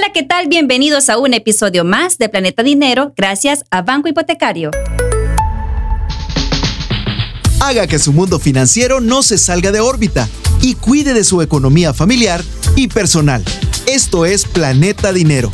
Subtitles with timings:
[0.00, 0.48] Hola, ¿qué tal?
[0.48, 4.70] Bienvenidos a un episodio más de Planeta Dinero gracias a Banco Hipotecario.
[7.60, 10.26] Haga que su mundo financiero no se salga de órbita
[10.62, 12.42] y cuide de su economía familiar
[12.76, 13.44] y personal.
[13.86, 15.52] Esto es Planeta Dinero.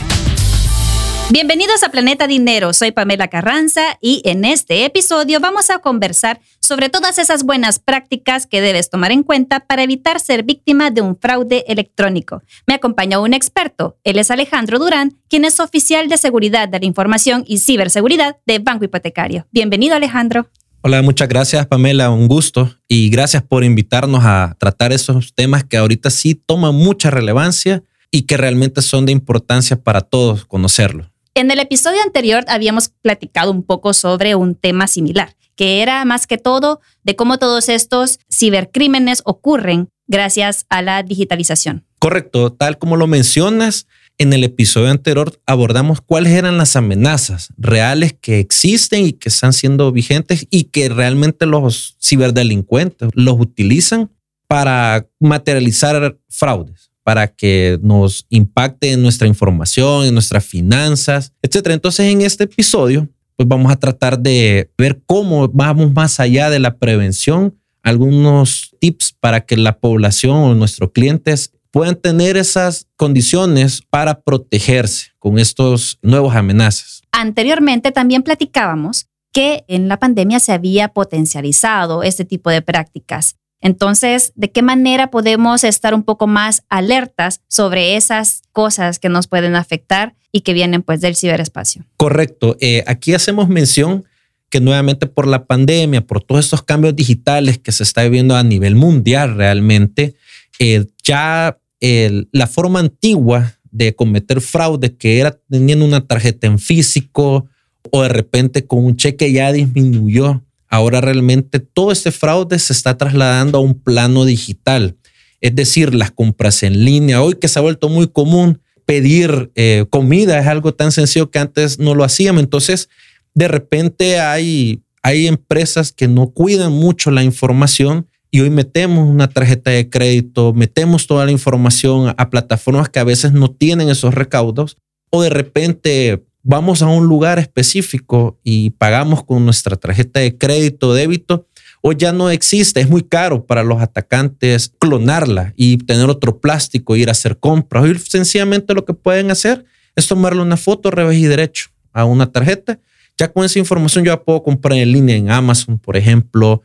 [1.29, 6.89] Bienvenidos a Planeta Dinero, soy Pamela Carranza y en este episodio vamos a conversar sobre
[6.89, 11.19] todas esas buenas prácticas que debes tomar en cuenta para evitar ser víctima de un
[11.19, 12.45] fraude electrónico.
[12.69, 16.87] Me acompaña un experto, él es Alejandro Durán, quien es oficial de seguridad de la
[16.87, 19.49] información y ciberseguridad de Banco Hipotecario.
[19.51, 20.49] Bienvenido Alejandro.
[20.83, 25.77] Hola, muchas gracias Pamela, un gusto y gracias por invitarnos a tratar esos temas que
[25.77, 31.16] ahorita sí toman mucha relevancia y que realmente son de importancia para todos conocerlos.
[31.37, 36.27] En el episodio anterior habíamos platicado un poco sobre un tema similar, que era más
[36.27, 41.85] que todo de cómo todos estos cibercrímenes ocurren gracias a la digitalización.
[41.99, 43.87] Correcto, tal como lo mencionas,
[44.17, 49.53] en el episodio anterior abordamos cuáles eran las amenazas reales que existen y que están
[49.53, 54.11] siendo vigentes y que realmente los ciberdelincuentes los utilizan
[54.49, 61.69] para materializar fraudes para que nos impacte en nuestra información, en nuestras finanzas, etc.
[61.69, 66.59] Entonces, en este episodio, pues vamos a tratar de ver cómo vamos más allá de
[66.59, 67.55] la prevención,
[67.85, 75.13] algunos tips para que la población o nuestros clientes puedan tener esas condiciones para protegerse
[75.21, 77.03] con estos nuevos amenazas.
[77.13, 84.33] Anteriormente también platicábamos que en la pandemia se había potencializado este tipo de prácticas entonces,
[84.35, 89.57] ¿de qué manera podemos estar un poco más alertas sobre esas cosas que nos pueden
[89.57, 91.85] afectar y que vienen pues del ciberespacio?
[91.97, 92.57] Correcto.
[92.61, 94.05] Eh, aquí hacemos mención
[94.51, 98.43] que nuevamente por la pandemia, por todos estos cambios digitales que se está viviendo a
[98.43, 100.15] nivel mundial realmente,
[100.59, 107.47] eh, ya la forma antigua de cometer fraude, que era teniendo una tarjeta en físico
[107.91, 112.97] o de repente con un cheque ya disminuyó Ahora realmente todo este fraude se está
[112.97, 114.97] trasladando a un plano digital.
[115.41, 119.85] Es decir, las compras en línea, hoy que se ha vuelto muy común pedir eh,
[119.91, 122.43] comida, es algo tan sencillo que antes no lo hacíamos.
[122.43, 122.89] Entonces,
[123.35, 129.29] de repente hay, hay empresas que no cuidan mucho la información y hoy metemos una
[129.29, 134.15] tarjeta de crédito, metemos toda la información a plataformas que a veces no tienen esos
[134.15, 134.77] recaudos
[135.11, 140.91] o de repente vamos a un lugar específico y pagamos con nuestra tarjeta de crédito
[140.91, 141.49] o débito,
[141.83, 146.95] o ya no existe, es muy caro para los atacantes clonarla y tener otro plástico,
[146.95, 147.83] ir a hacer compras.
[147.83, 149.65] Hoy sencillamente lo que pueden hacer
[149.97, 152.79] es tomarle una foto revés y derecho a una tarjeta.
[153.19, 156.63] Ya con esa información yo puedo comprar en línea en Amazon, por ejemplo.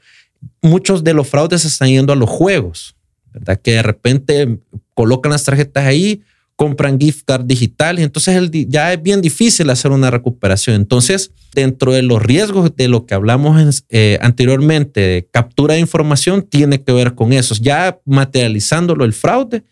[0.62, 2.96] Muchos de los fraudes están yendo a los juegos,
[3.34, 3.60] ¿verdad?
[3.60, 4.60] Que de repente
[4.94, 6.22] colocan las tarjetas ahí,
[6.62, 10.76] compran gift card digital y entonces ya es bien difícil hacer una recuperación.
[10.76, 16.44] Entonces, dentro de los riesgos de lo que hablamos eh, anteriormente, de captura de información,
[16.44, 17.56] tiene que ver con eso.
[17.60, 19.64] Ya materializándolo el fraude,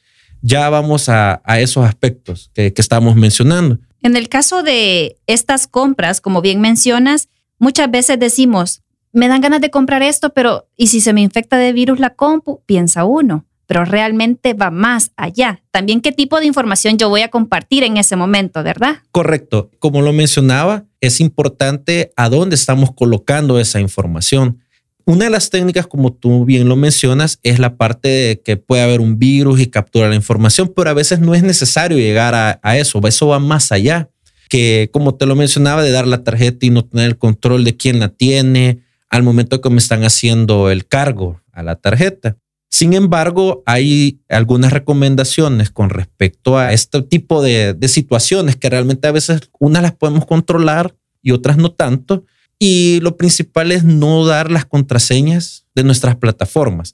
[0.41, 3.77] ya vamos a, esos aspectos que, que estamos mencionando.
[4.01, 7.29] En el caso de estas compras, como bien mencionas,
[7.59, 11.59] muchas veces decimos, me dan ganas de comprar esto, pero ¿y si se me infecta
[11.59, 12.63] de virus la compu?
[12.65, 15.61] Piensa uno pero realmente va más allá.
[15.69, 18.97] También qué tipo de información yo voy a compartir en ese momento, ¿verdad?
[19.11, 19.69] Correcto.
[19.77, 24.57] Como lo mencionaba, es importante a dónde estamos colocando esa información.
[25.05, 28.81] Una de las técnicas, como tú bien lo mencionas, es la parte de que puede
[28.81, 32.59] haber un virus y capturar la información, pero a veces no es necesario llegar a,
[32.63, 32.99] a eso.
[33.07, 34.09] Eso va más allá,
[34.49, 37.77] que como te lo mencionaba, de dar la tarjeta y no tener el control de
[37.77, 38.79] quién la tiene
[39.11, 42.35] al momento que me están haciendo el cargo a la tarjeta.
[42.69, 49.11] Sin embargo, hay algunas recomendaciones con respecto a este tipo de, situaciones que realmente a
[49.11, 52.25] veces unas las podemos controlar y otras no tanto.
[52.59, 56.93] Y lo principal es no dar las contraseñas de nuestras plataformas.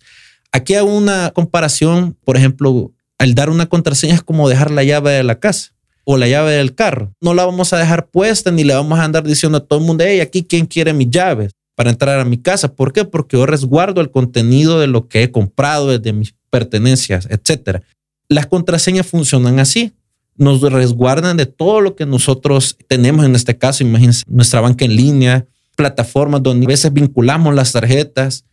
[0.52, 5.12] Aquí hago una comparación, por ejemplo, al dar una contraseña es como dejar la llave
[5.12, 5.74] de la casa
[6.06, 7.14] o la llave del carro.
[7.20, 9.86] No la vamos a dejar puesta ni le vamos a andar diciendo a todo el
[9.86, 12.74] mundo, hey, aquí quién quiere mis llaves para entrar a mi casa.
[12.74, 13.06] ¿Por qué?
[13.06, 17.82] Porque yo resguardo el contenido de lo que he comprado, de mis pertenencias, etc.
[18.28, 19.94] Las contraseñas funcionan así.
[20.38, 24.96] Nos resguardan de todo lo que nosotros tenemos, en este caso, imagínense, nuestra banca en
[24.96, 25.46] línea,
[25.76, 28.46] plataformas donde a veces vinculamos las tarjetas,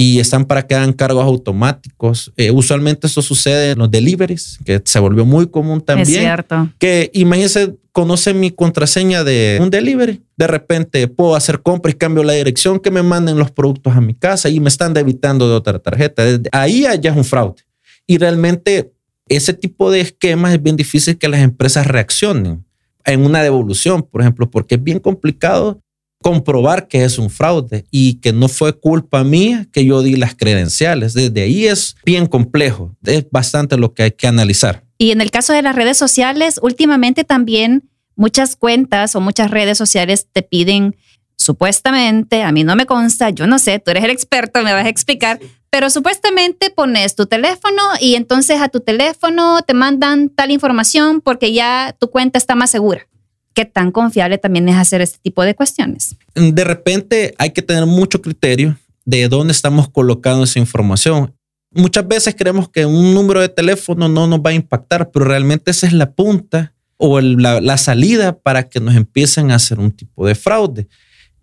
[0.00, 2.32] y están para que hagan cargos automáticos.
[2.38, 6.08] Eh, usualmente eso sucede en los deliveries, que se volvió muy común también.
[6.08, 6.70] Es cierto.
[6.78, 10.22] Que imagínense, conoce mi contraseña de un delivery.
[10.36, 14.00] De repente puedo hacer compras y cambio la dirección que me manden los productos a
[14.00, 16.22] mi casa y me están debitando de otra tarjeta.
[16.52, 17.62] Ahí ya es un fraude.
[18.06, 18.92] Y realmente
[19.28, 22.64] ese tipo de esquemas es bien difícil que las empresas reaccionen
[23.04, 25.80] en una devolución, por ejemplo, porque es bien complicado
[26.22, 30.34] comprobar que es un fraude y que no fue culpa mía que yo di las
[30.34, 31.14] credenciales.
[31.14, 34.84] Desde ahí es bien complejo, es bastante lo que hay que analizar.
[35.00, 39.78] Y en el caso de las redes sociales, últimamente también muchas cuentas o muchas redes
[39.78, 40.94] sociales te piden,
[41.36, 44.84] supuestamente, a mí no me consta, yo no sé, tú eres el experto, me vas
[44.84, 50.50] a explicar, pero supuestamente pones tu teléfono y entonces a tu teléfono te mandan tal
[50.50, 53.08] información porque ya tu cuenta está más segura.
[53.54, 56.14] ¿Qué tan confiable también es hacer este tipo de cuestiones?
[56.34, 58.76] De repente hay que tener mucho criterio
[59.06, 61.34] de dónde estamos colocando esa información.
[61.72, 65.70] Muchas veces creemos que un número de teléfono no nos va a impactar, pero realmente
[65.70, 70.26] esa es la punta o la, salida para que nos empiecen a hacer un tipo
[70.26, 70.88] de fraude.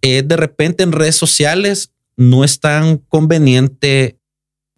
[0.02, 4.20] Eh, de repente en redes sociales no es tan conveniente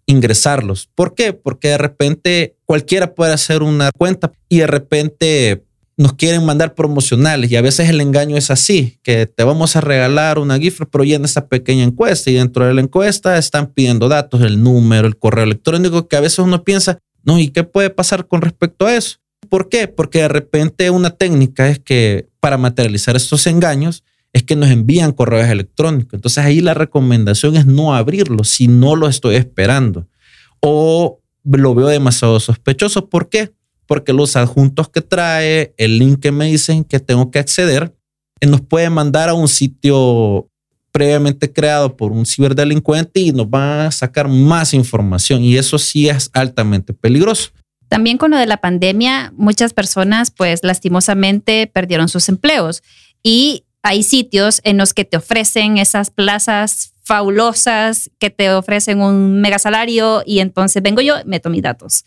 [0.06, 0.90] ingresarlos.
[0.96, 1.34] ¿Por qué?
[1.34, 5.63] Porque de repente cualquiera puede hacer una cuenta y de repente
[6.00, 9.81] nos quieren mandar promocionales y a veces el engaño es así, que te vamos a
[9.81, 14.07] regalar una gift, pero llena esta pequeña encuesta y dentro de la encuesta están pidiendo
[14.07, 17.90] datos, el número, el correo electrónico, que a veces uno piensa, no, ¿y qué puede
[17.90, 19.18] pasar con respecto a eso?
[19.50, 19.90] ¿Por qué?
[19.90, 25.12] Porque de repente una técnica es que para materializar estos engaños es que nos envían
[25.12, 26.13] correos electrónicos.
[26.13, 30.07] Entonces ahí la recomendación es no abrirlo si no lo estoy esperando
[30.62, 33.10] o lo veo demasiado sospechoso.
[33.10, 33.51] ¿Por qué?
[33.89, 37.91] Porque los adjuntos que trae, el link que me dicen que tengo que acceder,
[38.39, 40.47] eh, nos puede mandar a un sitio
[40.91, 46.07] previamente creado por un ciberdelincuente y nos va a sacar más información y eso sí
[46.07, 47.50] es altamente peligroso.
[47.88, 52.83] También con lo de la pandemia, muchas personas pues lastimosamente perdieron sus empleos
[53.24, 59.41] y hay sitios en los que te ofrecen esas plazas fabulosas, que te ofrecen un
[59.41, 62.06] mega salario y entonces vengo yo, meto mis datos.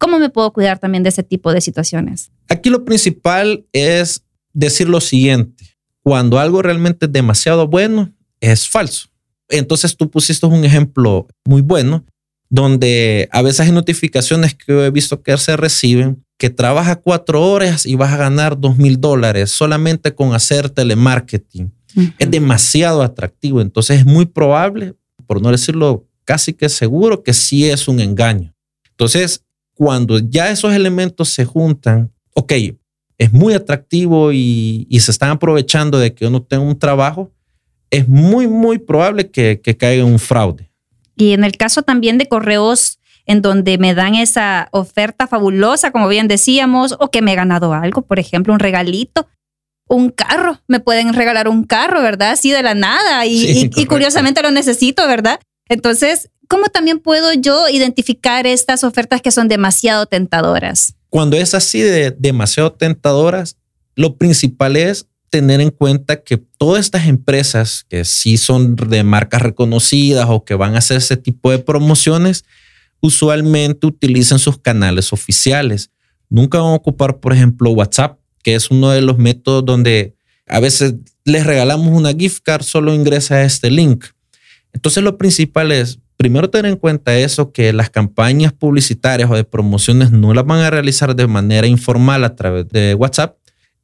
[0.00, 2.30] ¿Cómo me puedo cuidar también de ese tipo de situaciones?
[2.48, 4.24] Aquí lo principal es
[4.54, 5.76] decir lo siguiente.
[6.02, 8.10] Cuando algo realmente es demasiado bueno,
[8.40, 9.08] es falso.
[9.50, 12.06] Entonces tú pusiste un ejemplo muy bueno
[12.48, 17.42] donde a veces hay notificaciones que yo he visto que se reciben que trabaja cuatro
[17.42, 21.70] horas y vas a ganar dos mil dólares solamente con hacer telemarketing.
[22.18, 23.60] Es demasiado atractivo.
[23.60, 24.94] Entonces es muy probable,
[25.26, 28.54] por no decirlo casi que seguro, que sí es un engaño.
[28.88, 29.44] Entonces,
[29.80, 32.52] cuando ya esos elementos se juntan, ok,
[33.16, 37.32] es muy atractivo y, se están aprovechando de que uno tenga un trabajo,
[37.88, 40.70] es muy, muy probable que, que caiga un fraude.
[41.16, 46.08] Y en el caso también de correos en donde me dan esa oferta fabulosa, como
[46.08, 49.28] bien decíamos, o que me he ganado algo, por ejemplo, un regalito,
[49.88, 52.32] un carro, me pueden regalar un carro, ¿verdad?
[52.32, 55.40] Así de la nada y, y curiosamente lo necesito, ¿verdad?
[55.70, 60.94] Entonces, ¿cómo también puedo yo identificar estas ofertas que son demasiado tentadoras?
[61.08, 63.56] Cuando es así de demasiado tentadoras,
[63.94, 69.42] lo principal es tener en cuenta que todas estas empresas que sí son de marcas
[69.42, 72.44] reconocidas o que van a hacer ese tipo de promociones,
[73.00, 75.90] usualmente utilizan sus canales oficiales.
[76.28, 80.16] Nunca van a ocupar, por ejemplo, WhatsApp, que es uno de los métodos donde
[80.48, 80.94] a veces
[81.24, 84.06] les regalamos una gift card, solo ingresa a este link.
[84.72, 89.44] Entonces lo principal es primero tener en cuenta eso, que las campañas publicitarias o de
[89.44, 93.38] promociones no las van a realizar de manera informal a través de WhatsApp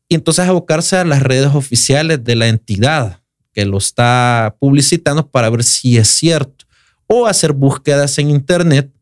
[0.06, 3.22] y entonces abocarse a las redes oficiales de la entidad
[3.54, 6.66] que lo está publicitando para ver si es cierto
[7.06, 8.92] o hacer búsquedas en Internet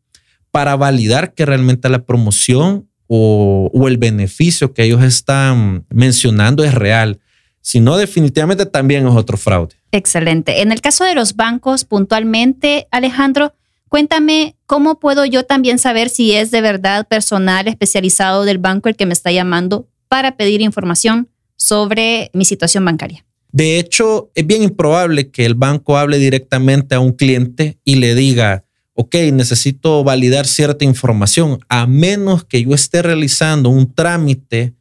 [0.49, 6.73] para validar que realmente la promoción o, o el beneficio que ellos están mencionando es
[6.73, 7.19] real.
[7.59, 9.75] Si no, definitivamente también es otro fraude.
[9.95, 10.61] Excelente.
[10.61, 13.53] En el caso de los bancos, puntualmente, Alejandro,
[13.87, 18.97] cuéntame cómo puedo yo también saber si es de verdad personal especializado del banco el
[18.97, 23.25] que me está llamando para pedir información sobre mi situación bancaria.
[23.53, 28.15] De hecho, es bien improbable que el banco hable directamente a un cliente y le
[28.15, 34.73] diga, ok, necesito validar cierta información, a menos que yo esté realizando un trámite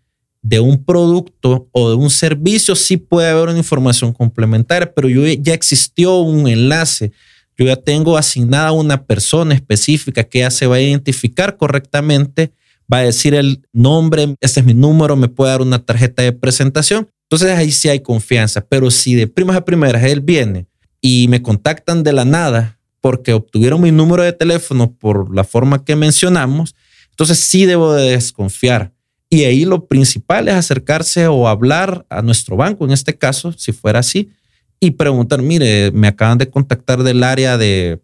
[0.45, 5.27] de un producto o de un servicio, sí puede haber una información complementaria, pero yo,
[5.27, 7.13] ya existió un enlace.
[7.57, 12.53] Yo ya tengo asignada una persona específica que ya se va a identificar correctamente,
[12.93, 16.33] va a decir el nombre, este es mi número, me puede dar una tarjeta de
[16.33, 17.09] presentación.
[17.23, 20.67] Entonces ahí sí hay confianza, pero si de primas a primeras él viene
[21.01, 25.85] y me contactan de la nada porque obtuvieron mi número de teléfono por la forma
[25.85, 26.75] que mencionamos,
[27.09, 28.94] entonces sí debo de desconfiar.
[29.35, 33.73] Y ahí lo principal es acercarse o hablar a nuestro banco, en este caso, si
[33.73, 34.31] fuera así,
[34.79, 38.01] y preguntar, mire, me acaban de contactar del área de,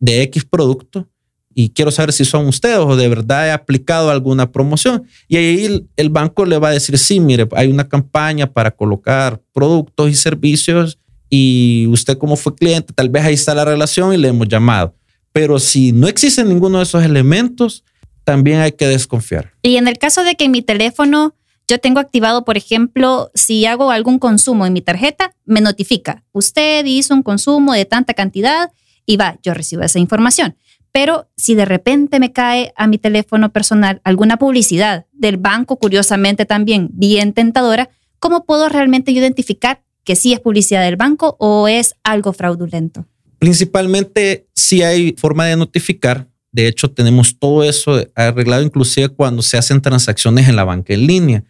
[0.00, 1.06] de X producto,
[1.54, 5.04] y quiero saber si son ustedes o de verdad he aplicado alguna promoción.
[5.28, 9.42] Y ahí el, banco le va a decir, sí, mire, hay una campaña para colocar
[9.52, 10.98] productos y servicios
[11.28, 14.94] y usted como fue cliente, tal vez ahí está la relación y le hemos llamado.
[15.32, 17.84] Pero si no existe ninguno de esos elementos,
[18.24, 19.52] también hay que desconfiar.
[19.62, 21.34] Y en el caso de que en mi teléfono
[21.68, 26.84] yo tengo activado, por ejemplo, si hago algún consumo en mi tarjeta, me notifica, usted
[26.84, 28.70] hizo un consumo de tanta cantidad
[29.06, 30.56] y va, yo recibo esa información.
[30.92, 36.44] Pero si de repente me cae a mi teléfono personal alguna publicidad del banco, curiosamente
[36.44, 37.88] también bien tentadora,
[38.18, 43.06] ¿cómo puedo realmente identificar que sí es publicidad del banco o es algo fraudulento?
[43.38, 46.28] Principalmente si hay forma de notificar.
[46.52, 51.06] De hecho, tenemos todo eso arreglado inclusive cuando se hacen transacciones en la banca en
[51.06, 51.44] línea.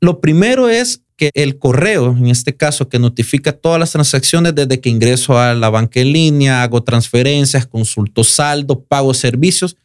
[0.00, 4.80] Lo primero es que el correo, en este caso, que notifica todas las transacciones desde
[4.80, 9.76] que ingreso a la banca en línea, hago transferencias, consulto saldo, pago servicios,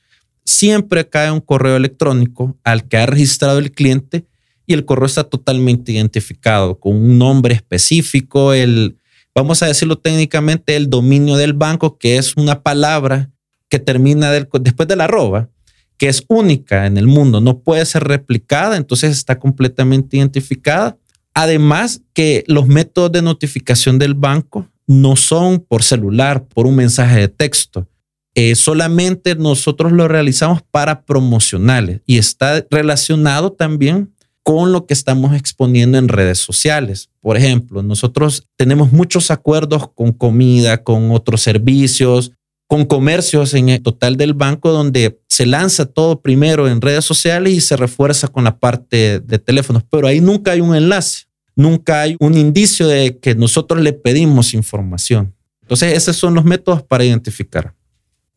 [0.45, 4.25] siempre cae un correo electrónico al que ha registrado el cliente
[4.65, 8.97] y el correo está totalmente identificado con un nombre específico, el,
[9.33, 13.31] vamos a decirlo técnicamente, el dominio del banco, que es una palabra
[13.69, 15.49] que termina después de la arroba,
[15.97, 20.97] que es única en el mundo, no puede ser replicada, entonces está completamente identificada
[21.33, 27.19] Además que los métodos de notificación del banco no son por celular, por un mensaje
[27.19, 27.88] de texto.
[28.35, 35.35] Eh, solamente nosotros lo realizamos para promocionales y está relacionado también con lo que estamos
[35.35, 37.09] exponiendo en redes sociales.
[37.21, 42.33] Por ejemplo, nosotros tenemos muchos acuerdos con comida, con otros servicios,
[42.69, 47.51] con comercios en el total del banco donde se lanza todo primero en redes sociales
[47.51, 52.01] y se refuerza con la parte de teléfonos, pero ahí nunca hay un enlace nunca
[52.01, 55.35] hay un indicio de que nosotros le pedimos información.
[55.61, 57.75] Entonces, esos son los métodos para identificar.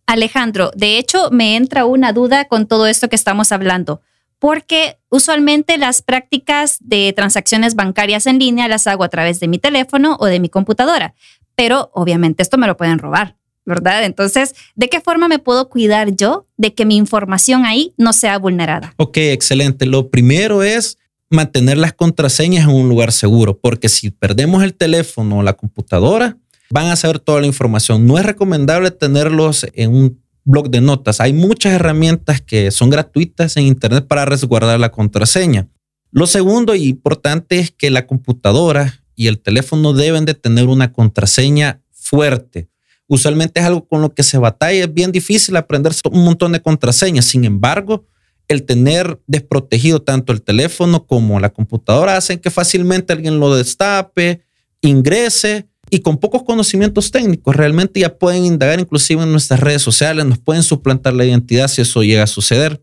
[0.06, 4.02] Alejandro, de hecho, me entra una duda con todo esto que estamos hablando,
[4.40, 9.58] porque usualmente las prácticas de transacciones bancarias en línea las hago a través de mi
[9.58, 11.14] teléfono o de mi computadora,
[11.54, 13.36] pero obviamente esto me lo pueden robar.
[13.64, 14.04] ¿Verdad?
[14.04, 18.38] Entonces, ¿de qué forma me puedo cuidar yo de que mi información ahí no sea
[18.38, 18.94] vulnerada?
[18.96, 19.86] Ok, excelente.
[19.86, 20.98] Lo primero es
[21.30, 26.36] mantener las contraseñas en un lugar seguro, porque si perdemos el teléfono o la computadora,
[26.70, 28.06] van a saber toda la información.
[28.06, 31.20] No es recomendable tenerlos en un blog de notas.
[31.20, 35.68] Hay muchas herramientas que son gratuitas en Internet para resguardar la contraseña.
[36.10, 40.92] Lo segundo y importante es que la computadora y el teléfono deben de tener una
[40.92, 42.68] contraseña fuerte.
[43.12, 44.84] Usualmente es algo con lo que se batalla.
[44.84, 47.26] Es bien difícil aprenderse un montón de contraseñas.
[47.26, 48.06] Sin embargo,
[48.48, 54.40] el tener desprotegido tanto el teléfono como la computadora hacen que fácilmente alguien lo destape,
[54.80, 60.24] ingrese y con pocos conocimientos técnicos realmente ya pueden indagar inclusive en nuestras redes sociales,
[60.24, 62.82] nos pueden suplantar la identidad si eso llega a suceder.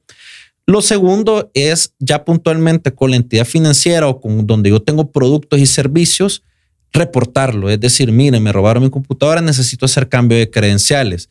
[0.68, 5.60] Lo segundo es ya puntualmente con la entidad financiera o con donde yo tengo productos
[5.60, 6.44] y servicios,
[6.92, 7.70] reportarlo.
[7.70, 11.30] Es decir, mire, me robaron mi computadora, necesito hacer cambio de credenciales.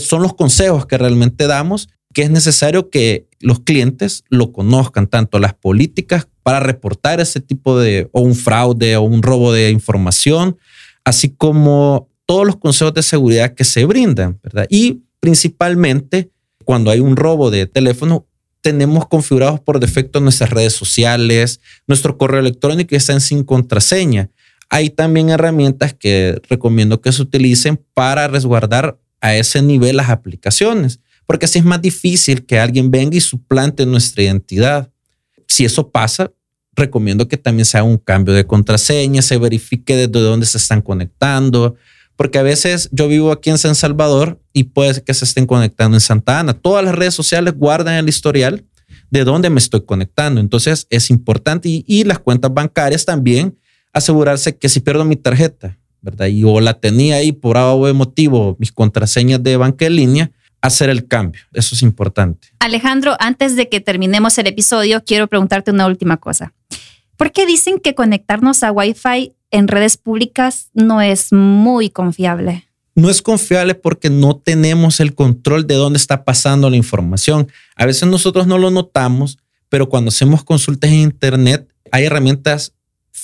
[0.00, 5.40] son los consejos que realmente damos que es necesario que los clientes lo conozcan, tanto
[5.40, 10.56] las políticas para reportar ese tipo de, o un fraude o un robo de información,
[11.04, 14.66] así como todos los consejos de seguridad que se brindan, ¿verdad?
[14.70, 16.30] Y principalmente
[16.64, 18.26] cuando hay un robo de teléfono,
[18.60, 24.30] tenemos configurados por defecto nuestras redes sociales, nuestro correo electrónico está en sin contraseña.
[24.74, 31.00] Hay también herramientas que recomiendo que se utilicen para resguardar a ese nivel las aplicaciones
[31.26, 34.90] porque así es más difícil que alguien venga y suplante nuestra identidad.
[35.46, 36.30] Si eso pasa,
[36.74, 40.82] recomiendo que también se haga un cambio de contraseña, se verifique desde dónde se están
[40.82, 41.76] conectando,
[42.16, 45.96] porque a veces yo vivo aquí en San Salvador y puede que se estén conectando
[45.96, 46.52] en Santa Ana.
[46.52, 48.64] Todas las redes sociales guardan el historial
[49.10, 50.40] de dónde me estoy conectando.
[50.40, 53.56] Entonces es importante y, las cuentas bancarias también
[53.94, 56.26] asegurarse que si pierdo mi tarjeta, ¿verdad?
[56.26, 60.90] Y o la tenía ahí por algún motivo, mis contraseñas de banca en línea, hacer
[60.90, 61.42] el cambio.
[61.52, 62.48] Eso es importante.
[62.58, 66.52] Alejandro, antes de que terminemos el episodio, quiero preguntarte una última cosa.
[67.16, 72.68] ¿Por qué dicen que conectarnos a Wi-Fi en redes públicas no es muy confiable?
[72.96, 77.48] No es confiable porque no tenemos el control de dónde está pasando la información.
[77.76, 82.72] A veces nosotros no lo notamos, pero cuando hacemos consultas en Internet hay herramientas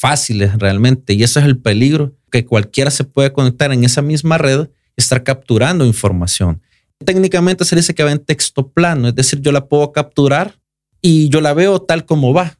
[0.00, 4.38] fáciles realmente y ese es el peligro, que cualquiera se puede conectar en esa misma
[4.38, 6.60] red estar capturando información
[7.04, 10.58] técnicamente se dice que va en texto plano, es decir, yo la puedo capturar
[11.00, 12.58] y yo la veo tal como va.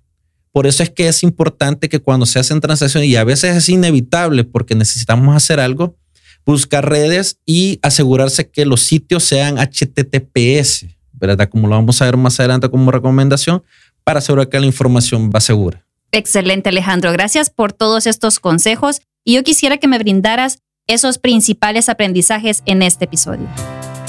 [0.53, 3.69] Por eso es que es importante que cuando se hacen transacciones, y a veces es
[3.69, 5.97] inevitable porque necesitamos hacer algo,
[6.45, 11.49] buscar redes y asegurarse que los sitios sean HTTPS, ¿verdad?
[11.49, 13.63] Como lo vamos a ver más adelante como recomendación,
[14.03, 15.87] para asegurar que la información va segura.
[16.13, 17.13] Excelente, Alejandro.
[17.13, 19.01] Gracias por todos estos consejos.
[19.25, 23.47] Y yo quisiera que me brindaras esos principales aprendizajes en este episodio.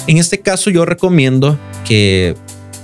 [0.08, 2.36] En este caso, yo recomiendo que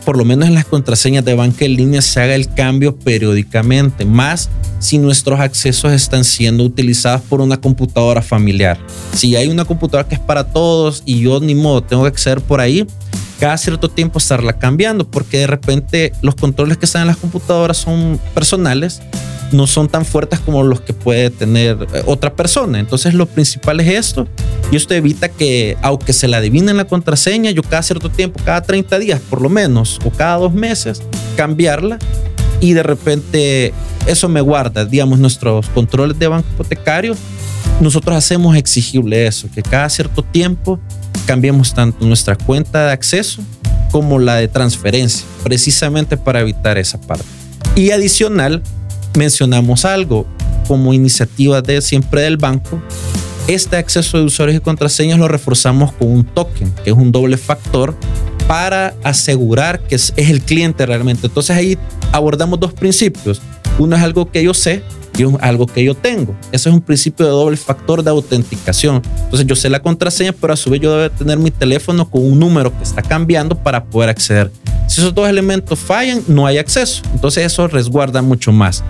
[0.08, 4.06] por lo menos en las contraseñas de banca en línea se haga el cambio periódicamente,
[4.06, 8.78] más si nuestros accesos están siendo utilizados por una computadora familiar.
[9.14, 12.40] Si hay una computadora que es para todos y yo ni modo tengo que acceder
[12.40, 12.88] por ahí,
[13.40, 17.78] cada cierto tiempo estarla cambiando, porque de repente los controles que están en las computadoras
[17.78, 19.02] son personales
[19.52, 22.80] no son tan fuertes como los que puede tener eh, otra persona.
[22.80, 24.28] Entonces lo principal es esto.
[24.72, 28.62] Y esto evita que, aunque se la adivinen la contraseña, yo cada cierto tiempo, cada
[28.62, 31.02] 30 días por lo menos, o cada dos meses,
[31.36, 32.00] cambiarla.
[32.60, 33.74] Y de repente
[34.08, 37.16] eso me guarda, digamos, nuestros controles de banco hipotecario.
[37.80, 40.80] Nosotros hacemos exigible eso, que cada cierto tiempo
[41.26, 43.42] cambiemos tanto nuestra cuenta de acceso
[43.92, 47.26] como la de transferencia, precisamente para evitar esa parte.
[47.76, 48.62] Y adicional,
[49.16, 50.26] mencionamos algo
[50.68, 52.82] como iniciativa de siempre del banco.
[53.48, 57.38] Este acceso de usuarios y contraseñas lo reforzamos con un token, que es un doble
[57.38, 57.96] factor
[58.48, 61.28] para asegurar que es, el cliente realmente.
[61.28, 61.78] Entonces ahí
[62.12, 63.42] abordamos dos principios.
[63.80, 64.84] Uno es algo que yo sé
[65.18, 66.36] y es algo que yo tengo.
[66.52, 69.02] Ese es un principio de doble factor de autenticación.
[69.24, 72.24] Entonces yo sé la contraseña, pero a su vez yo debo tener mi teléfono con
[72.24, 74.52] un número que está cambiando para poder acceder.
[74.88, 77.02] Si esos dos elementos fallan, no hay acceso.
[77.14, 78.84] Entonces eso resguarda mucho más.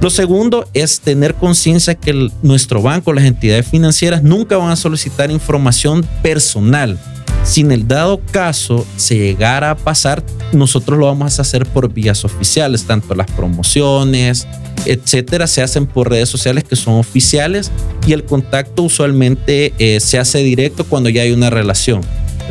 [0.00, 5.30] Lo segundo es tener conciencia que nuestro banco, las entidades financieras nunca van a solicitar
[5.30, 6.98] información personal.
[7.44, 11.92] Si en el dado caso se llegara a pasar, nosotros lo vamos a hacer por
[11.92, 14.46] vías oficiales, tanto las promociones,
[14.88, 17.70] etcétera, se hacen por redes sociales que son oficiales
[18.06, 22.00] y el contacto usualmente eh, se hace directo cuando ya hay una relación.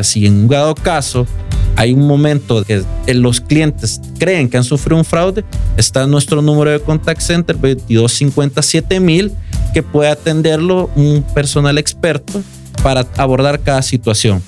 [0.01, 1.25] Si en un dado caso
[1.75, 5.44] hay un momento que los clientes creen que han sufrido un fraude,
[5.77, 9.32] está nuestro número de contact center 2257 mil
[9.74, 12.42] que puede atenderlo un personal experto
[12.83, 14.42] para abordar cada situación.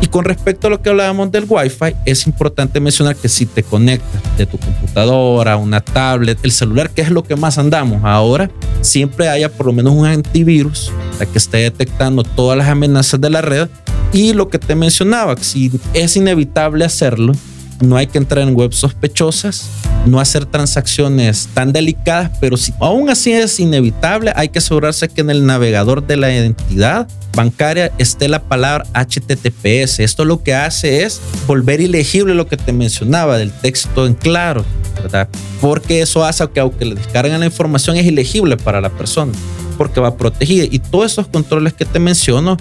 [0.00, 3.62] Y con respecto a lo que hablábamos del Wi-Fi, es importante mencionar que si te
[3.62, 8.50] conectas de tu computadora, una tablet, el celular, que es lo que más andamos ahora,
[8.82, 10.92] siempre haya por lo menos un antivirus
[11.32, 13.68] que esté detectando todas las amenazas de la red.
[14.12, 17.32] Y lo que te mencionaba, si es inevitable hacerlo,
[17.80, 19.68] no hay que entrar en webs sospechosas,
[20.06, 25.20] no hacer transacciones tan delicadas, pero si aún así es inevitable, hay que asegurarse que
[25.20, 30.00] en el navegador de la identidad bancaria esté la palabra HTTPS.
[30.00, 34.64] Esto lo que hace es volver ilegible lo que te mencionaba del texto en claro,
[35.02, 35.28] ¿verdad?
[35.60, 39.32] Porque eso hace que aunque le descarguen la información es ilegible para la persona
[39.76, 40.64] porque va protegida.
[40.70, 42.56] Y todos esos controles que te menciono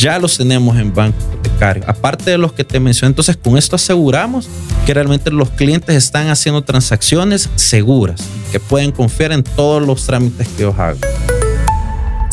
[0.00, 1.84] ya los tenemos en banco hipotecario.
[1.86, 4.48] Aparte de los que te mencioné, entonces con esto aseguramos
[4.86, 10.48] que realmente los clientes están haciendo transacciones seguras, que pueden confiar en todos los trámites
[10.48, 10.98] que os hagan.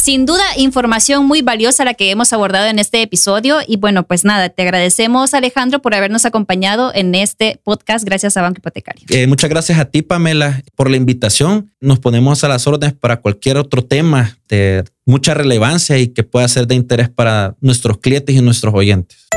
[0.08, 3.58] Sin duda, información muy valiosa la que hemos abordado en este episodio.
[3.68, 8.42] Y bueno, pues nada, te agradecemos, Alejandro, por habernos acompañado en este podcast gracias a
[8.42, 9.06] Banco Hipotecario.
[9.10, 11.74] Eh, muchas gracias a ti, Pamela, por la invitación.
[11.82, 16.48] Nos ponemos a las órdenes para cualquier otro tema de mucha relevancia y que pueda
[16.48, 19.28] ser de interés para nuestros clientes y nuestros oyentes.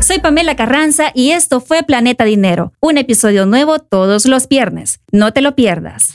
[0.00, 4.98] Soy Pamela Carranza y esto fue Planeta Dinero, un episodio nuevo todos los viernes.
[5.12, 6.14] No te lo pierdas.